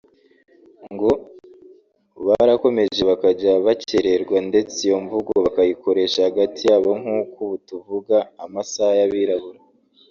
[0.93, 1.09] ngo
[2.25, 9.59] barakomeje bakajya bakererwa ndetse iyo mvugo bakayikoresha hagati yabo nk’uko ubu tuvuga “amasaha y’Abirabura”